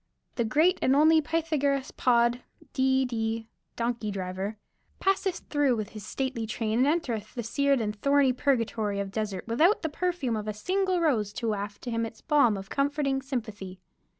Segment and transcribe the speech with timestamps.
[0.33, 2.41] The great and only Pythagoras Pod,
[2.73, 3.05] D.
[3.05, 3.47] D.
[3.75, 4.57] (donkey driver),
[4.99, 9.15] passeth through with his stately train and entereth the seared and thorny purgatory of the
[9.15, 12.67] desert without the perfume of a single rose to waft to him its balm of
[12.71, 13.79] comforting sympathy."